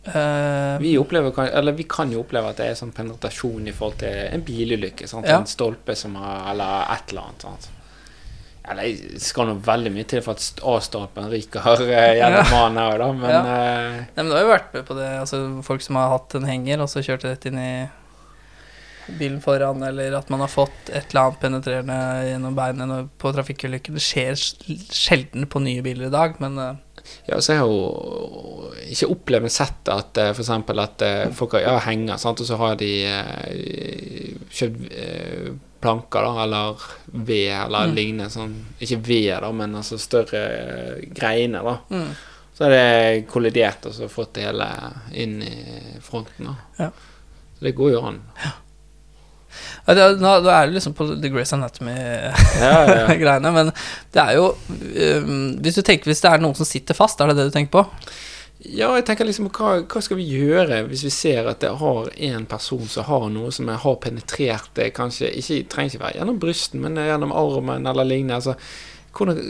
Uh, 0.00 0.80
Vi, 0.80 0.94
opplever, 0.96 1.36
eller 1.44 1.76
vi 1.76 1.84
kan 1.84 2.12
jo 2.12 2.22
oppleve 2.22 2.54
at 2.54 2.60
det 2.60 2.70
er 2.70 2.78
sånn 2.78 2.94
penetrasjon 2.96 3.68
i 3.68 3.74
forhold 3.76 3.98
til 4.00 4.16
en 4.30 4.44
bilulykke. 4.46 5.08
Ja. 5.20 5.36
En 5.36 5.50
stolpe 5.50 5.92
som 5.98 6.16
har 6.16 6.48
Eller 6.54 6.88
et 6.96 7.12
eller 7.12 7.28
annet. 7.28 7.44
Sant? 7.44 7.68
Eller 8.70 8.96
det 9.12 9.20
skal 9.24 9.48
nå 9.48 9.54
veldig 9.64 9.92
mye 9.92 10.06
til 10.08 10.22
for 10.24 10.38
at 10.38 10.60
A-stolpen 10.68 11.30
ryker 11.32 11.64
eh, 11.84 12.18
gjennom 12.20 12.50
mannen 12.52 12.82
her, 12.82 12.98
da, 13.00 13.08
men 13.16 13.30
eh, 13.38 13.94
Nei, 14.14 14.20
men 14.20 14.30
det 14.30 14.36
har 14.36 14.44
jo 14.44 14.52
vært 14.52 14.74
med 14.76 14.84
på 14.88 14.96
det. 14.98 15.08
Altså, 15.22 15.40
folk 15.66 15.84
som 15.84 15.98
har 15.98 16.12
hatt 16.12 16.36
en 16.38 16.46
henger, 16.48 16.84
og 16.84 16.90
så 16.92 17.02
kjørte 17.04 17.32
rett 17.32 17.48
inn 17.48 17.58
i 17.60 17.72
bilen 19.18 19.40
foran, 19.44 19.82
eller 19.86 20.14
at 20.18 20.28
man 20.30 20.40
har 20.44 20.48
fått 20.52 20.90
et 20.92 21.10
eller 21.10 21.26
annet 21.28 21.40
penetrerende 21.42 21.98
gjennom 22.28 22.54
beinet 22.58 23.08
på 23.18 23.32
trafikkulykken. 23.34 23.96
Det 23.98 24.04
skjer 24.04 24.38
sjelden 24.94 25.46
på 25.50 25.62
nye 25.64 25.82
biler 25.86 26.06
i 26.08 26.14
dag, 26.14 26.38
men 26.42 26.58
eh, 26.58 26.76
Ja, 27.26 27.38
så 27.40 27.54
har 27.56 27.64
jo 27.66 28.70
ikke 28.92 29.08
opplevd 29.10 29.46
men 29.46 29.50
sett 29.54 29.88
at 29.90 30.18
f.eks. 30.20 30.36
for 30.36 30.44
eksempel 30.44 30.82
at 30.82 31.02
eh, 31.06 31.30
folk 31.34 31.56
har 31.56 31.64
ja, 31.64 31.76
henger, 31.88 32.20
sant? 32.20 32.40
og 32.44 32.46
så 32.46 32.58
har 32.60 32.76
de 32.80 32.90
eh, 33.08 34.34
kjøpt 34.52 34.92
eh, 34.92 35.50
planker, 35.80 36.26
da, 36.26 36.42
eller 36.44 36.82
ved, 37.24 37.52
eller 37.64 37.86
Mm. 37.88 37.94
lignende. 37.96 38.30
Sånn, 38.30 38.52
ikke 38.84 38.98
ved, 39.06 39.30
da, 39.40 39.48
men 39.56 39.74
altså 39.80 39.96
større 39.98 40.42
eh, 40.44 41.06
greiner, 41.16 41.64
da. 41.64 41.78
mm. 41.90 42.10
Så 42.60 42.66
er 42.66 42.74
det 42.74 43.26
kollidert 43.32 43.86
og 43.88 43.94
så 43.96 44.04
fått 44.12 44.34
det 44.36 44.42
hele 44.50 44.66
inn 45.16 45.38
i 45.46 45.54
fronten, 46.04 46.50
da. 46.50 46.56
Ja. 46.76 46.90
Så 47.56 47.64
det 47.64 47.72
går 47.78 47.94
jo 47.94 48.02
an. 48.10 48.18
Ja, 48.44 48.50
det, 49.86 49.96
er- 49.98 50.42
det 50.44 50.74
liksom 50.74 50.94
på 50.94 51.06
The 51.14 51.30
Grace 51.32 51.56
Anatomy-greiene, 51.56 52.32
Ja, 52.60 52.80
ja, 52.86 53.38
ja. 53.40 53.52
men 53.58 53.72
det 54.14 54.22
er 54.22 54.34
jo 54.38 54.50
um, 54.52 55.56
Hvis 55.62 55.78
du 55.78 55.82
tenker 55.86 56.10
hvis 56.10 56.22
det 56.24 56.30
er 56.32 56.42
noen 56.42 56.54
som 56.58 56.68
sitter 56.68 56.94
fast, 56.98 57.20
er 57.20 57.30
det 57.32 57.38
det 57.40 57.48
du 57.50 57.56
tenker 57.56 57.80
på? 57.80 57.84
Ja, 58.60 58.90
jeg 58.98 59.06
tenker 59.08 59.24
liksom 59.24 59.46
hva, 59.56 59.70
hva 59.88 60.00
skal 60.04 60.18
vi 60.18 60.26
gjøre 60.34 60.82
hvis 60.90 61.06
vi 61.06 61.10
ser 61.14 61.46
at 61.48 61.62
det 61.64 61.70
har 61.80 62.10
en 62.28 62.44
person 62.48 62.84
som 62.92 63.06
har 63.08 63.28
noe 63.32 63.48
som 63.56 63.70
har 63.72 63.94
penetrert 64.02 64.68
det, 64.76 64.90
kanskje 64.96 65.30
ikke 65.40 65.62
trenger 65.72 65.94
ikke 65.94 66.02
være 66.04 66.18
gjennom 66.18 66.40
brysten, 66.42 66.82
men 66.84 67.00
gjennom 67.00 67.32
armen 67.32 67.88
eller 67.88 68.04
lignende. 68.04 68.36
Altså, 68.36 68.52
hvordan, 69.16 69.40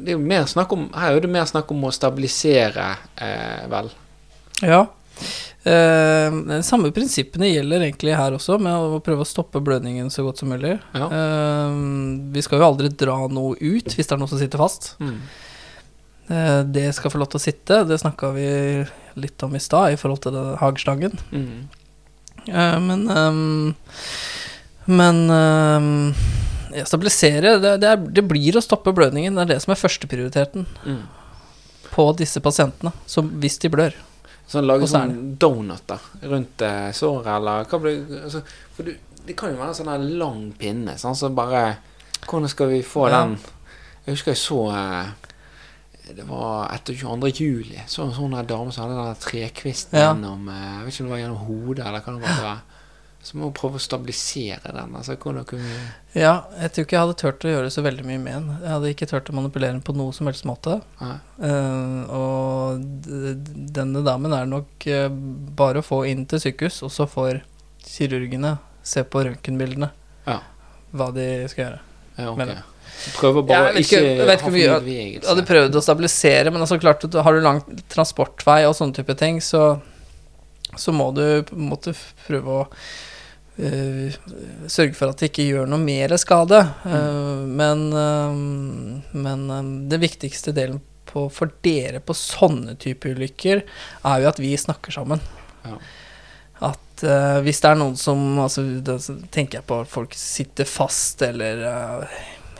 det 0.00 0.08
er 0.08 0.16
jo 0.16 0.22
mer 0.24 0.48
snakk 0.48 0.72
om, 0.72 0.86
her 0.96 1.18
er 1.18 1.20
det 1.26 1.34
mer 1.36 1.44
snakk 1.52 1.68
om 1.76 1.84
å 1.84 1.92
stabilisere, 1.94 2.88
eh, 3.20 3.66
vel. 3.76 3.92
Ja. 4.64 4.86
Eh, 5.66 6.60
samme 6.62 6.92
prinsippene 6.94 7.48
gjelder 7.50 7.82
egentlig 7.88 8.12
her 8.14 8.36
også, 8.36 8.58
med 8.62 8.70
å 8.76 9.00
prøve 9.02 9.24
å 9.24 9.26
stoppe 9.26 9.58
blødningen 9.64 10.12
så 10.14 10.22
godt 10.22 10.38
som 10.38 10.52
mulig. 10.52 10.76
Ja. 10.94 11.08
Eh, 11.10 11.78
vi 12.36 12.44
skal 12.44 12.60
jo 12.62 12.68
aldri 12.68 12.90
dra 12.94 13.16
noe 13.26 13.56
ut 13.58 13.90
hvis 13.96 14.06
det 14.06 14.14
er 14.14 14.20
noe 14.22 14.30
som 14.30 14.38
sitter 14.38 14.62
fast. 14.62 14.92
Mm. 15.02 15.16
Eh, 16.28 16.60
det 16.76 16.86
skal 16.94 17.10
få 17.10 17.18
lov 17.22 17.32
til 17.32 17.40
å 17.40 17.44
sitte. 17.46 17.80
Det 17.88 17.98
snakka 18.02 18.30
vi 18.36 18.46
litt 19.18 19.42
om 19.46 19.54
i 19.58 19.62
stad 19.62 19.94
i 19.96 19.98
forhold 19.98 20.22
til 20.26 20.36
den 20.38 20.54
hagestangen. 20.62 21.18
Mm. 21.34 21.68
Eh, 22.46 22.78
men 22.86 23.06
ehm, 23.10 23.74
Men 24.86 25.16
ja, 26.76 26.84
stabilisere 26.86 27.56
det, 27.58 27.72
det, 27.82 27.88
er, 27.90 27.96
det 28.14 28.22
blir 28.30 28.54
å 28.54 28.62
stoppe 28.62 28.92
blødningen. 28.94 29.34
Det 29.34 29.42
er 29.48 29.54
det 29.56 29.62
som 29.64 29.72
er 29.74 29.80
førsteprioriteten 29.82 30.66
Mm. 30.86 31.00
på 31.90 32.04
disse 32.18 32.38
pasientene. 32.44 32.92
Som 33.10 33.32
hvis 33.42 33.58
de 33.58 33.68
blør. 33.72 33.96
Sånn 34.46 34.66
lage 34.68 34.82
Og 34.84 34.88
er 34.88 34.92
sånn 34.92 35.36
donuter 35.42 35.98
rundt 36.22 36.62
eh, 36.62 36.92
såret, 36.94 37.26
eller 37.34 37.64
hva 37.66 37.80
blir 37.82 38.04
altså, 38.24 38.42
For 38.76 38.86
du, 38.86 38.92
det 39.26 39.34
kan 39.36 39.50
jo 39.50 39.58
være 39.58 39.72
en 39.72 39.78
sånn 39.80 40.18
lang 40.20 40.52
pinne, 40.58 40.94
sånn 41.02 41.16
så 41.18 41.30
bare 41.34 41.76
Hvordan 42.26 42.48
skal 42.52 42.68
vi 42.70 42.82
få 42.86 43.08
Ja. 43.10 43.24
den 43.24 43.38
Jeg 44.06 44.14
husker 44.14 44.30
jeg 44.32 44.38
så 44.38 44.60
eh, 44.70 45.08
Det 46.14 46.28
var 46.28 46.70
etter 46.74 46.94
22. 46.94 47.32
juli. 47.42 47.80
Så 47.90 48.04
en 48.06 48.12
sånn 48.14 48.36
dame 48.46 48.70
som 48.72 48.84
hadde 48.86 49.02
den 49.08 49.20
trekvisten 49.24 49.98
Ja. 49.98 50.12
gjennom 50.12 50.48
eh, 50.48 50.78
Jeg 50.78 50.84
vet 50.84 50.94
ikke 50.94 51.02
om 51.02 51.08
det 51.10 51.14
var 51.16 51.22
gjennom 51.24 51.46
hodet, 51.48 51.86
eller 51.86 52.00
hva 52.00 52.14
det 52.14 52.22
være. 52.30 52.56
Så 53.26 53.34
må 53.40 53.48
vi 53.48 53.56
prøve 53.58 53.80
å 53.80 53.82
stabilisere 53.82 54.60
den. 54.70 54.92
Altså, 54.94 55.16
kunne 55.18 55.42
Ja, 56.14 56.34
jeg 56.60 56.70
tror 56.76 56.84
ikke 56.86 56.94
jeg 56.96 57.02
hadde 57.02 57.16
turt 57.18 57.46
å 57.48 57.50
gjøre 57.50 57.72
så 57.74 57.82
veldig 57.82 58.04
mye 58.06 58.20
med 58.22 58.34
den. 58.36 58.46
Jeg 58.62 58.70
hadde 58.70 58.92
ikke 58.92 59.08
turt 59.10 59.30
å 59.32 59.34
manipulere 59.34 59.74
den 59.74 59.82
på 59.82 59.94
noe 59.98 60.14
som 60.14 60.28
helst 60.30 60.46
måte. 60.46 60.76
Eh, 61.02 62.02
og 62.14 62.78
denne 63.10 64.04
damen 64.06 64.32
er 64.36 64.46
nok 64.50 64.86
eh, 64.86 65.08
bare 65.58 65.82
å 65.82 65.86
få 65.86 66.04
inn 66.06 66.22
til 66.30 66.38
sykehus, 66.44 66.78
og 66.86 66.92
så 66.94 67.08
får 67.10 67.42
kirurgene 67.86 68.54
se 68.86 69.02
på 69.02 69.24
røntgenbildene 69.26 69.90
Ja. 70.26 70.38
hva 70.94 71.10
de 71.14 71.26
skal 71.50 71.64
gjøre. 71.64 71.80
Ja, 72.16 72.30
okay. 72.30 72.46
Men- 72.46 72.62
Prøve 73.18 73.42
å 73.42 73.46
bare 73.46 73.74
ja, 73.74 73.80
ikke, 73.82 73.98
ikke- 74.00 74.26
vet 74.26 74.38
ikke 74.38 74.46
ha 74.46 74.48
for 74.48 74.54
mye- 74.54 74.80
bevegelse. 74.80 75.28
hadde 75.28 75.46
prøvd 75.46 75.74
å 75.76 75.82
stabilisere, 75.84 76.50
men 76.52 76.62
altså 76.62 76.78
klart 76.80 77.04
at 77.04 77.12
har 77.26 77.32
du 77.34 77.40
lang 77.44 77.60
transportvei 77.92 78.62
og 78.66 78.74
sånne 78.78 78.94
type 78.94 79.14
ting, 79.18 79.38
så, 79.40 79.80
så 80.78 80.92
må 80.96 81.10
du 81.14 81.42
måte 81.52 81.92
prøve 82.26 82.46
å 82.46 82.66
eh, 83.58 84.16
sørge 84.70 84.94
for 84.96 85.10
at 85.10 85.20
det 85.20 85.30
ikke 85.30 85.48
gjør 85.48 85.70
noe 85.70 85.82
mer 85.82 86.14
skade. 86.20 86.60
Eh, 86.86 87.44
men 87.60 87.86
uh, 87.92 88.42
men 89.16 89.46
eh, 89.50 89.70
det 89.92 90.00
viktigste 90.02 90.54
delen 90.56 90.80
på, 91.06 91.28
for 91.32 91.52
dere 91.64 92.02
på 92.04 92.16
sånne 92.16 92.76
type 92.82 93.12
ulykker, 93.14 93.62
er 94.04 94.22
jo 94.22 94.30
at 94.30 94.42
vi 94.42 94.52
snakker 94.58 94.94
sammen. 94.94 95.22
Ja. 95.66 95.78
At 96.72 97.02
hvis 97.44 97.58
det 97.60 97.68
er 97.68 97.76
noen 97.76 97.98
som 98.00 98.38
altså, 98.40 98.62
Da 98.80 98.94
tenker 99.28 99.58
jeg 99.58 99.66
på 99.68 99.82
at 99.82 99.90
folk 99.92 100.14
sitter 100.16 100.64
fast 100.64 101.20
eller 101.26 101.60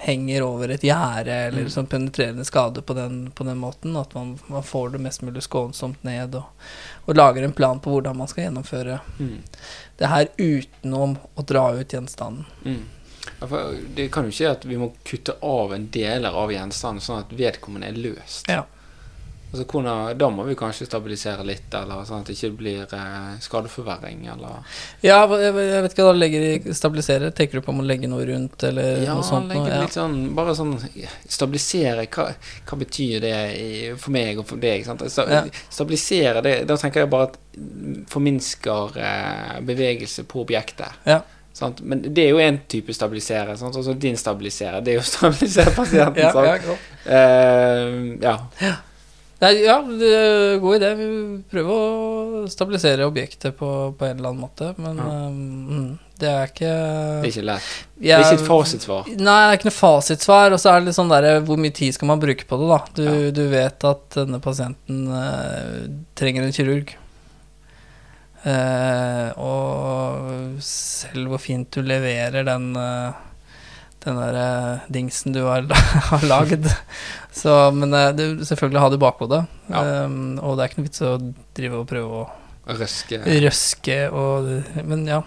henger 0.06 0.42
over 0.46 0.70
et 0.70 0.84
gjerde, 0.86 1.34
eller 1.48 1.66
Mm. 1.66 1.70
sånn 1.74 1.88
penetrerende 1.90 2.44
skade 2.46 2.82
på 2.82 2.94
den, 2.94 3.30
på 3.34 3.44
den 3.44 3.58
måten. 3.58 3.96
At 3.98 4.14
man, 4.14 4.38
man 4.46 4.62
får 4.62 4.92
det 4.94 5.00
mest 5.02 5.22
mulig 5.26 5.42
skånsomt 5.42 6.04
ned, 6.06 6.34
og, 6.38 6.44
og 7.06 7.16
lager 7.18 7.42
en 7.44 7.52
plan 7.52 7.80
på 7.82 7.90
hvordan 7.90 8.16
man 8.16 8.28
skal 8.30 8.44
gjennomføre 8.46 9.00
Mm. 9.18 9.40
det 9.98 10.06
her 10.12 10.28
utenom 10.38 11.16
å 11.36 11.42
dra 11.46 11.72
ut 11.74 11.88
gjenstanden. 11.92 12.44
Mm. 12.64 12.84
Ja, 13.40 13.46
det 13.96 14.10
kan 14.14 14.24
jo 14.24 14.30
ikke 14.30 14.50
at 14.52 14.64
vi 14.64 14.76
må 14.78 14.92
kutte 15.04 15.34
av 15.42 15.72
en 15.74 15.88
deler 15.90 16.30
av 16.32 16.50
gjenstanden, 16.54 17.02
sånn 17.02 17.18
at 17.24 17.30
vedkommende 17.36 17.88
er 17.90 17.98
løst. 17.98 18.46
Ja. 18.48 18.62
Altså, 19.56 19.64
hvordan, 19.72 20.18
da 20.20 20.28
må 20.30 20.44
vi 20.44 20.54
kanskje 20.58 20.84
stabilisere 20.86 21.44
litt, 21.48 21.72
eller 21.74 22.04
sånn 22.04 22.20
at 22.20 22.28
det 22.28 22.36
ikke 22.36 22.50
blir 22.58 22.82
eh, 22.92 23.30
skadeforverring, 23.40 24.26
eller 24.34 24.58
Ja, 25.00 25.22
jeg, 25.40 25.54
jeg 25.56 25.82
vet 25.86 25.94
ikke 25.96 26.04
hva 26.04 26.12
du 26.12 26.20
legger 26.20 26.44
i 26.50 26.74
stabilisere. 26.76 27.30
Tenker 27.36 27.58
du 27.60 27.64
på 27.64 27.72
om 27.72 27.80
å 27.80 27.86
legge 27.88 28.10
noe 28.12 28.26
rundt, 28.28 28.66
eller 28.68 29.00
Ja, 29.06 29.14
noe 29.16 29.24
sånt? 29.24 29.48
Noe? 29.54 29.64
Ja. 29.70 29.80
litt 29.86 29.96
sånn 29.96 30.18
Bare 30.36 30.52
sånn 30.58 30.74
Stabilisere, 31.28 32.04
hva, 32.12 32.28
hva 32.68 32.78
betyr 32.82 33.24
det 33.24 33.34
i, 33.56 33.70
for 33.96 34.12
meg 34.14 34.42
og 34.42 34.46
for 34.52 34.60
deg? 34.60 34.84
Sant? 34.84 35.04
Sta, 35.10 35.24
Ja. 35.32 35.42
Stabilisere, 35.72 36.42
det, 36.44 36.54
da 36.68 36.76
tenker 36.80 37.04
jeg 37.06 37.10
bare 37.12 37.30
at 37.30 37.40
forminsker 38.12 38.98
eh, 39.00 39.56
bevegelse 39.66 40.24
på 40.28 40.42
objektet. 40.44 41.00
Ja. 41.08 41.22
Sant? 41.56 41.80
Men 41.80 42.02
det 42.12 42.26
er 42.26 42.34
jo 42.34 42.40
en 42.44 42.58
type 42.68 42.92
stabilisere. 42.92 43.54
Sant? 43.56 43.76
Altså 43.80 43.94
din 43.96 44.16
stabilisere, 44.20 44.82
det 44.84 44.92
er 44.92 44.98
jo 44.98 45.04
å 45.04 45.08
stabilisere 45.08 45.72
pasienten. 45.80 46.20
Ja, 46.26 46.32
sant? 46.36 46.68
ja. 46.68 46.76
Eh, 47.16 48.18
ja. 48.20 48.36
Nei, 49.36 49.50
ja, 49.66 49.74
det 49.84 50.60
god 50.62 50.78
idé. 50.78 50.90
Vi 50.96 51.06
prøver 51.52 51.72
å 51.76 52.46
stabilisere 52.48 53.04
objektet 53.04 53.56
på, 53.58 53.68
på 53.98 54.06
en 54.08 54.14
eller 54.16 54.30
annen 54.32 54.40
måte, 54.46 54.70
men 54.80 54.96
Ja. 54.96 55.08
um, 55.28 55.98
det 56.16 56.28
er 56.30 56.46
ikke 56.48 56.70
Det 56.72 57.26
er 57.26 57.32
ikke 57.34 57.44
lett. 57.50 57.66
Det 58.00 58.12
er 58.16 58.22
ikke 58.24 58.38
et 58.38 58.46
fasitsvar. 58.48 59.10
Nei, 59.12 59.34
det 59.42 59.50
er 59.50 59.58
ikke 59.58 59.68
noe 59.68 59.76
fasitsvar. 59.76 60.54
Og 60.56 60.62
så 60.62 60.70
er 60.72 60.78
det 60.80 60.86
litt 60.88 60.96
sånn 60.96 61.12
derre 61.12 61.34
Hvor 61.44 61.60
mye 61.60 61.74
tid 61.76 61.92
skal 61.92 62.08
man 62.08 62.22
bruke 62.22 62.46
på 62.48 62.56
det, 62.62 62.68
da? 62.72 62.78
Du, 62.96 63.02
Ja. 63.04 63.30
du 63.36 63.42
vet 63.52 63.84
at 63.84 64.16
denne 64.16 64.40
pasienten 64.40 65.02
uh, 65.12 65.84
trenger 66.16 66.46
en 66.48 66.56
kirurg. 66.56 66.94
Uh, 68.46 69.28
og 69.42 70.56
selv 70.62 71.32
hvor 71.34 71.40
fint 71.42 71.68
du 71.74 71.82
leverer 71.84 72.46
den 72.46 72.70
uh, 72.78 73.12
den 74.06 74.20
der 74.22 74.84
dingsen 74.92 75.34
du 75.34 75.40
har, 75.48 75.66
har 76.12 76.22
lagd. 76.30 76.68
Så, 77.36 77.52
men 77.76 77.92
eh, 77.92 78.12
du 78.16 78.44
selvfølgelig 78.46 78.80
ha 78.82 78.90
det 78.92 78.98
i 78.98 79.04
bakhodet. 79.04 79.42
Ja. 79.68 79.82
Um, 80.06 80.36
og 80.40 80.56
det 80.56 80.64
er 80.64 80.70
ikke 80.70 80.80
noe 80.80 80.88
vits 80.88 81.04
å 81.04 81.16
drive 81.56 81.82
og 81.82 81.88
prøve 81.90 82.22
å 82.22 82.26
Røske. 82.66 83.20
røske 83.22 83.96
og 84.10 84.48
Men 84.82 85.04
ja. 85.06 85.20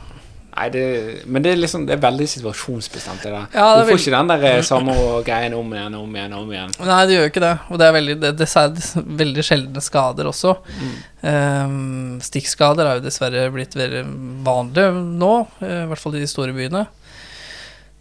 Nei, 0.49 0.65
det, 0.73 0.81
men 1.29 1.43
det 1.45 1.53
er 1.53 1.59
liksom 1.61 1.85
Det 1.87 1.93
er 1.95 2.01
veldig 2.03 2.25
situasjonsbestemt, 2.27 3.21
det 3.23 3.31
der. 3.31 3.45
Ja, 3.53 3.67
det 3.77 3.85
du 3.85 3.91
får 3.93 4.01
ikke 4.01 4.15
den 4.17 4.31
der 4.33 4.45
eh, 4.49 4.57
samme 4.65 4.95
greien 5.23 5.55
om 5.55 5.71
igjen, 5.77 5.95
om 5.95 6.17
igjen, 6.17 6.35
om 6.35 6.51
igjen. 6.51 6.73
Nei, 6.81 6.99
det 7.07 7.15
gjør 7.15 7.23
jo 7.23 7.31
ikke 7.31 7.45
det. 7.45 7.53
Og 7.69 7.79
det 7.79 7.87
er 7.87 7.95
veldig, 7.95 8.17
det, 8.25 8.33
det 8.41 8.49
er 8.49 9.07
veldig 9.21 9.45
sjeldne 9.45 9.85
skader 9.85 10.31
også. 10.33 10.55
Mm. 10.81 10.91
Um, 11.21 12.19
stikkskader 12.25 12.89
er 12.89 12.99
jo 12.99 13.05
dessverre 13.05 13.45
blitt 13.55 13.77
veldig 13.79 14.03
vanlig 14.49 14.89
nå, 15.21 15.33
eh, 15.61 15.83
i 15.85 15.89
hvert 15.93 16.03
fall 16.03 16.17
i 16.19 16.25
de 16.25 16.31
store 16.33 16.55
byene. 16.57 16.87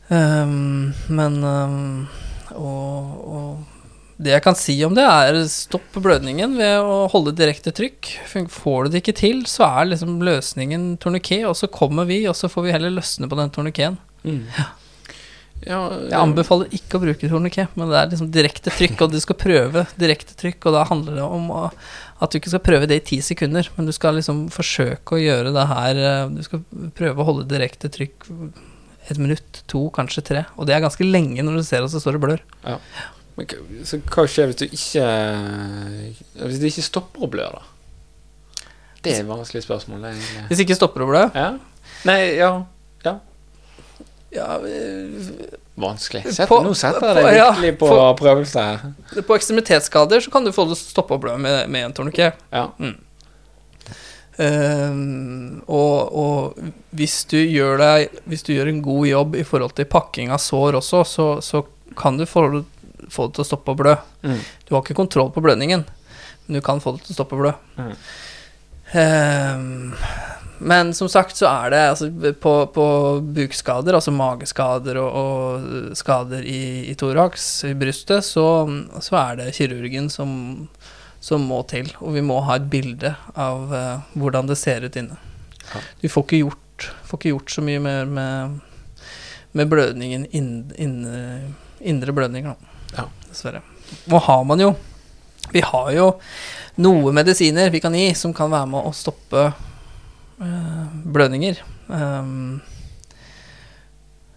Um, 0.09 0.95
men 1.13 1.43
og, 2.57 3.19
og 3.29 3.78
det 4.19 4.33
jeg 4.35 4.43
kan 4.43 4.57
si 4.59 4.75
om 4.83 4.97
det, 4.99 5.05
er 5.07 5.37
stopp 5.51 5.95
blødningen 6.03 6.57
ved 6.59 6.83
å 6.83 7.07
holde 7.13 7.37
direkte 7.39 7.71
trykk. 7.75 8.11
Får 8.51 8.89
du 8.89 8.95
det 8.97 9.05
ikke 9.05 9.15
til, 9.21 9.45
så 9.47 9.69
er 9.69 9.93
liksom 9.93 10.19
løsningen 10.27 10.91
torniké, 11.03 11.45
og 11.47 11.55
så 11.59 11.71
kommer 11.71 12.09
vi, 12.09 12.25
og 12.27 12.35
så 12.35 12.51
får 12.51 12.67
vi 12.67 12.75
heller 12.75 12.97
løsne 12.97 13.31
på 13.31 13.39
den 13.39 13.53
tornikeen. 13.55 13.99
Mm. 14.27 14.43
Ja, 15.67 15.83
Jeg 16.07 16.15
anbefaler 16.19 16.71
ikke 16.75 16.99
å 16.99 17.03
bruke 17.03 17.31
torniké, 17.31 17.67
men 17.79 17.91
det 17.91 17.99
er 17.99 18.11
liksom 18.11 18.31
direkte 18.35 18.73
trykk, 18.75 19.05
og 19.05 19.15
du 19.15 19.19
skal 19.23 19.39
prøve 19.39 19.85
direkte 19.99 20.37
trykk, 20.39 20.67
og 20.67 20.77
da 20.77 20.85
handler 20.91 21.19
det 21.19 21.27
om 21.27 21.49
å, 21.55 21.63
at 22.19 22.31
du 22.31 22.39
ikke 22.39 22.53
skal 22.53 22.63
prøve 22.67 22.89
det 22.91 23.01
i 23.01 23.05
ti 23.13 23.19
sekunder, 23.25 23.71
men 23.77 23.87
du 23.87 23.95
skal 23.95 24.19
liksom 24.19 24.47
forsøke 24.55 25.15
å 25.15 25.23
gjøre 25.23 25.55
det 25.55 25.67
her 25.71 26.03
eh, 26.03 26.33
Du 26.35 26.43
skal 26.47 26.63
prøve 26.99 27.23
å 27.23 27.27
holde 27.27 27.47
direkte 27.51 27.91
trykk 27.91 28.31
et 29.09 29.19
minutt, 29.19 29.63
to, 29.71 29.87
kanskje 29.95 30.27
tre, 30.27 30.43
og 30.59 30.67
det 30.69 30.75
er 30.77 30.83
ganske 30.85 31.07
lenge 31.07 31.43
når 31.47 31.61
du 31.61 31.67
ser 31.67 31.87
at 31.87 31.95
det 31.95 32.03
står 32.03 32.19
og 32.19 32.27
blør. 32.27 32.43
Men, 33.39 33.85
så 33.87 34.01
hva 34.03 34.25
skjer 34.27 34.51
hvis 34.51 34.59
du 34.59 34.65
ikke 34.67 35.05
Hvis 36.49 36.59
det 36.59 36.73
ikke 36.73 36.87
stopper 36.89 37.23
å 37.23 37.31
blø, 37.31 37.47
da? 37.55 37.63
Det 38.99 39.13
er 39.15 39.21
et 39.23 39.29
vanskelig 39.31 39.63
spørsmål. 39.63 40.03
Det 40.03 40.11
er. 40.11 40.47
Hvis 40.51 40.63
ikke 40.65 40.75
stopper 40.77 41.05
å 41.07 41.09
blø 41.13 41.21
Ja? 41.37 41.53
Nei, 42.09 42.19
ja. 42.39 42.51
ja, 44.35 44.49
eh, 44.59 45.55
Vanskelig. 45.79 46.25
Sett, 46.35 46.49
På- 46.51 46.59
nå 46.67 46.73
setter 46.75 47.07
jeg 47.15 47.23
deg 47.23 47.37
ja, 47.39 47.51
virkelig 47.55 47.79
på 47.79 47.89
på- 47.93 48.17
prøvelse 48.19 48.65
her. 48.67 49.23
På 49.27 49.37
ekstremitetsskader 49.39 50.21
så 50.25 50.31
kan 50.35 50.45
du 50.47 50.51
få 50.55 50.67
det 50.69 50.77
stoppe 50.81 51.15
å 51.15 51.23
blø 51.23 51.37
med, 51.39 51.69
med 51.71 51.87
en 51.87 51.95
torniké. 51.95 52.33
Ja. 52.51 52.65
Ehm, 54.39 55.63
og, 55.67 56.13
og 56.15 56.59
hvis 56.95 57.25
du 57.31 57.39
gjør 57.41 57.81
deg 57.81 58.21
Hvis 58.31 58.45
du 58.47 58.53
gjør 58.55 58.69
en 58.71 58.83
god 58.85 59.07
jobb 59.09 59.35
i 59.41 59.43
forhold 59.47 59.75
til 59.75 59.89
pakking 59.91 60.31
av 60.31 60.39
sår 60.43 60.79
også, 60.79 61.01
så, 61.11 61.27
så 61.43 61.65
kan 61.99 62.19
du 62.21 62.27
få, 62.29 62.45
få 63.13 63.29
det 63.29 63.39
til 63.39 63.45
å 63.47 63.49
stoppe 63.51 63.75
å 63.75 63.79
blø. 63.79 63.95
Mm. 64.25 64.41
Du 64.69 64.75
har 64.75 64.83
ikke 64.85 64.99
kontroll 64.99 65.31
på 65.35 65.45
blødningen, 65.45 65.85
men 66.47 66.59
du 66.59 66.65
kan 66.65 66.83
få 66.85 66.97
det 66.97 67.07
til 67.07 67.15
å 67.15 67.19
stoppe 67.21 67.39
å 67.39 67.43
blø. 67.43 67.55
Mm. 67.79 67.95
Ehm, 68.93 69.95
men 70.59 70.95
som 70.95 71.09
sagt 71.09 71.37
så 71.39 71.47
er 71.47 71.71
det 71.71 71.83
altså, 71.93 72.09
på, 72.41 72.53
på 72.75 72.87
bukskader, 73.37 73.95
altså 73.95 74.15
mageskader 74.15 74.99
og, 74.99 75.19
og 75.19 75.99
skader 75.99 76.43
i, 76.43 76.91
i 76.91 76.95
thorax, 76.99 77.49
i 77.69 77.75
brystet, 77.79 78.27
så, 78.27 78.47
så 79.05 79.19
er 79.21 79.39
det 79.39 79.53
kirurgen 79.59 80.11
som, 80.11 80.33
som 81.21 81.47
må 81.47 81.63
til. 81.71 81.93
Og 82.03 82.17
vi 82.17 82.25
må 82.27 82.41
ha 82.49 82.59
et 82.59 82.67
bilde 82.73 83.15
av 83.39 83.71
uh, 83.71 84.09
hvordan 84.19 84.51
det 84.51 84.59
ser 84.59 84.89
ut 84.89 84.99
inne. 84.99 85.21
Ja. 85.69 85.85
Du 86.03 86.09
får 86.11 86.27
ikke 86.27 86.43
gjort, 86.43 86.89
får 87.07 87.21
ikke 87.21 87.37
gjort 87.37 87.55
så 87.55 87.63
mye 87.63 87.85
mer 87.85 88.11
med, 88.19 88.59
med 89.55 89.71
blødningen 89.71 90.27
inn, 90.35 90.99
indre 91.79 92.17
blødninger, 92.19 92.59
da. 92.59 92.75
Ja. 92.97 93.09
Dessverre. 93.29 93.63
Nå 94.09 94.21
har 94.25 94.45
man 94.45 94.61
jo 94.61 94.75
Vi 95.53 95.63
har 95.65 95.91
jo 95.97 96.11
noe 96.79 97.13
medisiner 97.17 97.71
vi 97.73 97.81
kan 97.81 97.95
gi 97.97 98.11
som 98.15 98.35
kan 98.37 98.51
være 98.53 98.69
med 98.71 98.87
å 98.87 98.93
stoppe 98.95 99.49
øh, 99.49 100.85
blødninger. 101.09 101.63
Um, 101.89 102.61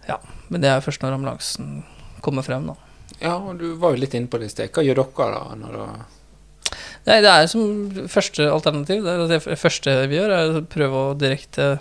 ja, 0.08 0.18
men 0.48 0.64
det 0.64 0.72
er 0.72 0.82
først 0.82 1.04
når 1.04 1.18
ambulansen 1.18 1.84
kommer 2.24 2.46
frem, 2.48 2.72
da. 2.72 2.78
ja, 3.20 3.36
og 3.36 3.60
du 3.60 3.76
var 3.82 3.94
jo 3.94 4.02
litt 4.02 4.16
inne 4.18 4.32
på 4.32 4.40
det 4.42 4.50
i 4.50 4.54
sted. 4.56 4.72
Hva 4.74 4.86
gjør 4.88 5.04
dere 5.04 5.30
da? 5.36 5.44
Når 5.60 5.78
da 5.78 5.86
Nei, 7.02 7.18
det 7.26 7.30
er 7.30 7.48
som 7.50 8.08
første 8.14 8.46
alternativ. 8.50 9.02
Det, 9.06 9.14
det 9.32 9.58
første 9.60 9.96
vi 10.10 10.20
gjør, 10.20 10.34
er 10.36 10.58
å 10.60 10.66
prøve 10.70 11.00
å 11.00 11.16
direkte, 11.18 11.74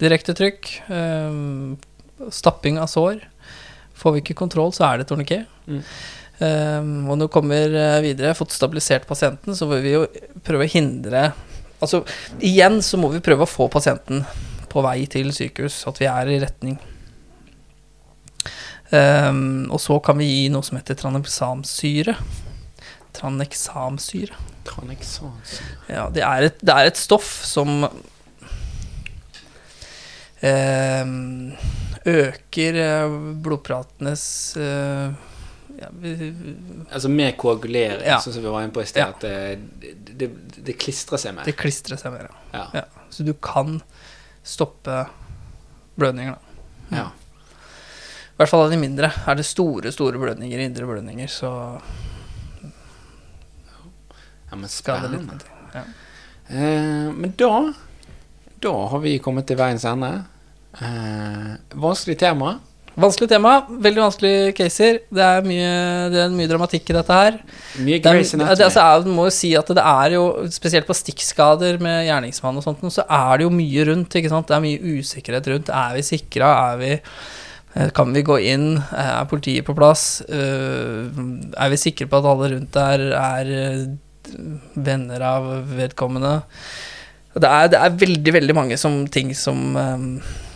direkte 0.00 0.34
trykk. 0.36 0.68
Um, 0.92 1.78
stapping 2.34 2.76
av 2.80 2.90
sår. 2.92 3.22
Får 3.98 4.14
vi 4.14 4.22
ikke 4.22 4.38
kontroll, 4.38 4.72
så 4.74 4.86
er 4.88 5.00
det 5.00 5.08
torniké. 5.10 5.42
Mm. 5.66 5.82
Um, 6.38 6.90
og 7.10 7.16
når 7.18 7.26
vi 7.26 7.34
kommer 7.34 7.72
eh, 7.74 8.00
videre, 8.04 8.36
fått 8.38 8.54
stabilisert 8.54 9.08
pasienten, 9.08 9.56
så 9.58 9.66
vil 9.72 9.82
vi 9.82 9.94
jo 9.96 10.04
prøve 10.46 10.68
å 10.68 10.70
hindre 10.70 11.32
Altså, 11.78 12.00
igjen 12.42 12.80
så 12.82 12.98
må 12.98 13.06
vi 13.12 13.22
prøve 13.22 13.44
å 13.44 13.50
få 13.50 13.68
pasienten 13.70 14.24
på 14.66 14.82
vei 14.82 15.04
til 15.10 15.30
sykehus, 15.34 15.84
at 15.86 16.00
vi 16.02 16.08
er 16.10 16.30
i 16.34 16.40
retning. 16.42 16.74
Um, 18.90 19.68
og 19.70 19.78
så 19.84 19.98
kan 20.02 20.18
vi 20.18 20.26
gi 20.26 20.48
noe 20.50 20.66
som 20.66 20.78
heter 20.80 20.98
tranexamsyre. 20.98 22.16
Tranexamsyre. 23.14 24.34
Tranexamsyre. 24.66 25.78
Ja, 25.86 26.08
det 26.10 26.24
er 26.26 26.48
et, 26.48 26.58
det 26.66 26.74
er 26.74 26.90
et 26.90 27.00
stoff 27.00 27.28
som 27.46 27.84
eh, 30.42 31.04
øker 32.08 32.78
eh, 32.82 33.16
blodpratenes 33.44 34.24
eh, 34.56 35.12
ja, 35.78 35.88
Altså 36.90 37.08
med 37.12 37.36
koagulering, 37.38 38.02
Ja. 38.06 38.16
sånn 38.24 38.34
som 38.34 38.42
vi 38.42 38.50
var 38.50 38.64
inne 38.66 38.74
på 38.74 38.82
i 38.82 38.88
sted, 38.90 39.04
Ja. 39.04 39.12
det, 39.22 39.94
det, 40.18 40.30
det 40.66 40.74
klistrer 40.80 41.20
seg 41.22 41.36
mer. 41.36 41.44
Det 41.46 41.54
klistrer 41.60 42.00
seg 42.00 42.12
mer. 42.16 42.28
ja. 42.52 42.84
Så 43.10 43.24
du 43.24 43.32
kan 43.34 43.80
stoppe 44.44 45.04
blødninger, 45.98 46.34
da. 46.34 46.96
ja. 46.96 47.06
I 47.08 48.36
hvert 48.38 48.50
fall 48.52 48.64
av 48.66 48.70
de 48.70 48.76
mindre. 48.78 49.08
Er 49.26 49.34
det 49.34 49.44
store, 49.48 49.90
store 49.92 50.18
blødninger, 50.22 50.60
indre 50.62 50.86
blødninger, 50.86 51.26
så 51.30 51.48
ja 54.50 54.56
men 54.56 54.68
spennende. 54.70 55.38
Ja. 55.74 55.82
Eh, 56.48 57.12
men 57.12 57.34
da 57.36 57.72
Da 58.60 58.72
har 58.90 58.98
vi 59.04 59.18
kommet 59.22 59.46
til 59.46 59.56
veiens 59.60 59.84
ende. 59.86 60.24
Eh, 60.76 61.54
vanskelig 61.74 62.18
tema. 62.20 62.58
Vanskelig 62.98 63.28
tema. 63.30 63.52
Veldig 63.70 64.02
vanskelige 64.02 64.52
caser. 64.58 64.96
Det 65.14 65.22
er 65.22 65.44
mye, 65.46 65.66
det 66.10 66.22
er 66.24 66.32
mye 66.34 66.50
dramatikk 66.50 66.90
i 66.90 66.96
dette 66.96 67.14
her. 67.14 67.36
Mye 67.78 68.00
Det 68.02 68.10
er, 68.10 68.22
det, 68.26 68.48
altså, 68.66 68.82
jeg 68.82 69.14
må 69.14 69.28
jo 69.28 69.34
si 69.36 69.52
at 69.58 69.70
det 69.70 69.84
er 69.86 70.16
jo, 70.16 70.24
spesielt 70.50 70.88
på 70.88 70.96
stikkskader 70.98 71.78
med 71.82 72.08
gjerningsmann 72.08 72.58
og 72.58 72.66
sånt, 72.66 72.82
så 72.90 73.06
er 73.06 73.38
det 73.38 73.46
jo 73.46 73.52
mye 73.54 73.86
rundt. 73.86 74.18
ikke 74.18 74.32
sant? 74.32 74.48
Det 74.50 74.56
er 74.58 74.64
mye 74.66 74.96
usikkerhet 74.98 75.46
rundt. 75.52 75.70
Er 75.70 75.94
vi 75.94 76.02
sikra? 76.08 76.50
Er 76.72 76.82
vi 76.82 76.90
eh, 76.96 77.88
kan 77.94 78.10
vi 78.14 78.26
gå 78.26 78.40
inn? 78.50 78.66
Er 78.90 79.30
politiet 79.30 79.68
på 79.68 79.78
plass? 79.78 80.20
Eh, 80.26 81.06
Er 81.54 81.70
vi 81.70 81.78
sikre 81.78 82.10
på 82.10 82.18
at 82.18 82.26
alle 82.34 82.50
rundt 82.56 82.74
der 82.74 83.06
er 83.14 83.54
eh, 83.62 83.86
venner 84.74 85.22
av 85.22 85.48
vedkommende? 85.70 86.40
Det 87.38 87.46
er, 87.46 87.70
det 87.70 87.78
er 87.78 87.98
veldig, 88.02 88.32
veldig 88.34 88.54
mange 88.58 88.76
som, 88.80 89.04
ting 89.06 89.30
som 89.38 89.76
eh, 89.78 89.94
eh, 89.94 90.46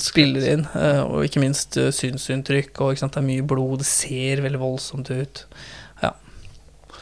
spiller 0.00 0.46
inn. 0.52 0.66
eh, 0.74 1.00
og 1.02 1.24
ikke 1.26 1.42
minst 1.42 1.76
eh, 1.80 1.92
synsinntrykk. 1.94 2.80
Og 2.84 2.98
sant? 3.00 3.14
det 3.14 3.22
er 3.22 3.28
mye 3.28 3.46
blod. 3.46 3.80
Det 3.82 3.88
ser 3.88 4.42
veldig 4.44 4.60
voldsomt 4.60 5.10
ut. 5.10 5.44
Ja. 6.02 6.12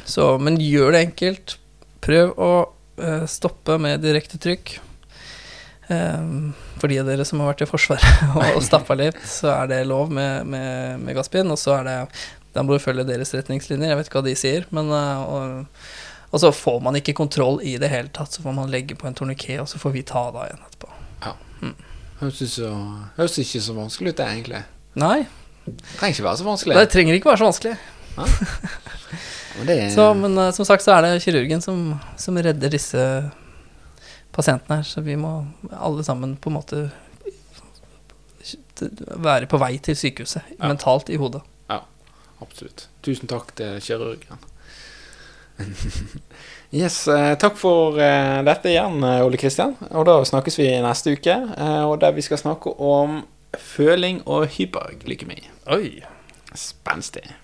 Så, 0.05 0.37
men 0.43 0.61
gjør 0.61 0.93
det 0.95 1.05
enkelt. 1.09 1.57
Prøv 2.03 2.33
å 2.41 2.53
eh, 2.99 3.27
stoppe 3.31 3.79
med 3.83 4.03
direkte 4.05 4.41
trykk. 4.43 4.79
For 5.93 6.89
de 6.89 6.97
av 7.03 7.09
dere 7.11 7.25
som 7.29 7.43
har 7.43 7.51
vært 7.51 7.67
i 7.67 7.69
Forsvaret 7.69 8.23
og, 8.39 8.55
og 8.57 8.63
stappa 8.65 8.95
litt, 8.97 9.19
så 9.29 9.51
er 9.53 9.67
det 9.69 9.81
lov 9.91 10.15
med, 10.15 10.47
med, 10.49 11.03
med 11.03 11.19
gasspinn. 11.19 11.51
Og 11.53 11.61
så 11.61 11.75
er 11.81 11.85
det 11.85 11.97
Da 12.55 12.65
må 12.65 12.73
du 12.73 12.81
følge 12.81 13.05
deres 13.05 13.35
retningslinjer. 13.37 13.91
Jeg 13.91 13.99
vet 13.99 14.09
ikke 14.09 14.23
hva 14.23 14.25
de 14.31 14.37
sier, 14.39 14.65
men 14.73 14.89
og, 14.95 15.67
og 16.31 16.41
så 16.41 16.49
får 16.57 16.81
man 16.87 16.97
ikke 16.97 17.19
kontroll 17.19 17.61
i 17.61 17.77
det 17.83 17.93
hele 17.93 18.09
tatt. 18.09 18.33
Så 18.33 18.47
får 18.47 18.57
man 18.57 18.73
legge 18.73 18.97
på 18.97 19.11
en 19.11 19.19
torniké, 19.19 19.59
og 19.61 19.69
så 19.69 19.83
får 19.83 19.99
vi 19.99 20.07
ta 20.09 20.31
det 20.31 20.41
av 20.41 20.49
igjen 20.49 20.65
etterpå. 20.71 20.95
Høres 22.23 22.43
så, 22.55 22.71
høres 23.19 23.39
ikke 23.43 23.61
så 23.65 23.75
vanskelig 23.77 24.13
ut, 24.15 24.17
det, 24.21 24.27
egentlig. 24.31 24.63
Nei, 25.03 25.19
Det 25.67 25.75
Trenger 25.99 26.15
ikke 26.17 26.25
være 26.27 26.39
så 26.41 26.47
vanskelig. 26.47 26.77
det 26.79 26.89
trenger 26.91 27.15
ikke 27.19 27.31
være 27.33 27.41
så 27.43 27.49
vanskelig. 27.49 27.77
Men 29.59 29.67
det 29.69 29.77
Så, 29.93 30.05
men 30.17 30.39
uh, 30.39 30.49
som 30.57 30.65
sagt 30.65 30.83
så 30.85 30.95
er 30.97 31.05
det 31.05 31.23
kirurgen 31.23 31.61
som, 31.61 31.81
som 32.17 32.39
redder 32.41 32.73
disse 32.73 33.03
pasientene 34.33 34.79
her, 34.81 34.87
så 34.89 35.03
vi 35.05 35.13
må 35.21 35.33
alle 35.77 36.05
sammen 36.07 36.37
på 36.41 36.49
en 36.49 36.57
måte 36.57 36.81
være 39.23 39.47
på 39.51 39.61
vei 39.61 39.75
til 39.85 39.97
sykehuset, 39.99 40.43
Ja. 40.57 40.69
mentalt 40.73 41.11
i 41.13 41.19
hodet. 41.21 41.43
Ja, 41.71 41.83
Absolutt. 42.43 42.87
Tusen 43.05 43.29
takk 43.31 43.53
til 43.59 43.77
kirurgen. 43.85 44.41
yes, 46.83 47.07
eh, 47.09 47.35
takk 47.41 47.59
for 47.61 47.99
eh, 48.01 48.41
dette 48.47 48.73
igjen, 48.73 49.03
eh, 49.05 49.21
Ole 49.27 49.41
Kristian. 49.41 49.77
Og 49.91 50.07
da 50.09 50.19
snakkes 50.29 50.59
vi 50.61 50.71
neste 50.85 51.17
uke, 51.17 51.37
og 51.89 51.99
der 52.03 52.17
vi 52.17 52.25
skal 52.25 52.41
snakke 52.41 52.75
om 52.81 53.23
føling 53.59 54.23
og 54.27 54.49
hyperglykemi. 54.55 55.39
Oi. 55.75 56.01
Spenstig. 56.55 57.42